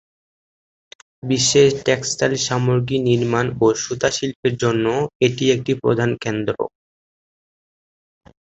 [1.23, 4.85] বিশ্বের টেক্সটাইল সামগ্রী নির্মাণ ও সূতা শিল্পের জন্য
[5.27, 6.55] এটি একটি প্রধান কেন্দ্র।